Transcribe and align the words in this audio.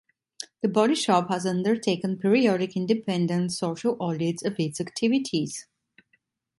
The 0.63 0.67
Body 0.67 0.95
Shop 0.95 1.29
has 1.29 1.45
undertaken 1.45 2.17
periodic 2.17 2.75
independent 2.75 3.51
social 3.53 3.97
audits 4.01 4.43
of 4.43 4.55
its 4.59 4.81
activities. 4.81 5.67